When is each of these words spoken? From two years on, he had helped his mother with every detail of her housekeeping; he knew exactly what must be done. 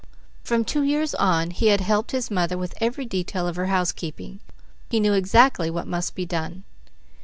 From 0.43 0.65
two 0.65 0.81
years 0.81 1.13
on, 1.13 1.51
he 1.51 1.67
had 1.67 1.79
helped 1.81 2.09
his 2.11 2.31
mother 2.31 2.57
with 2.57 2.73
every 2.81 3.05
detail 3.05 3.47
of 3.47 3.55
her 3.55 3.67
housekeeping; 3.67 4.39
he 4.89 4.99
knew 4.99 5.13
exactly 5.13 5.69
what 5.69 5.85
must 5.85 6.15
be 6.15 6.25
done. 6.25 6.63